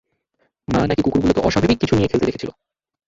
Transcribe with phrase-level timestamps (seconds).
[0.67, 2.51] মা নাকি কুকুরগুলোকে অস্বাভাবিক কিছু নিয়ে খেলতে দেখেছিলো।